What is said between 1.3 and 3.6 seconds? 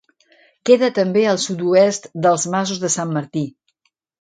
al sud-oest dels Masos de Sant Martí.